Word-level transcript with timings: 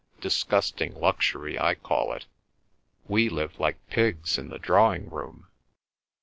"Disgusting 0.19 0.95
luxury, 0.99 1.59
I 1.59 1.75
call 1.75 2.11
it. 2.13 2.25
We 3.07 3.29
live 3.29 3.59
with 3.59 3.75
pigs 3.91 4.39
in 4.39 4.49
the 4.49 4.57
drawing 4.57 5.11
room." 5.11 5.45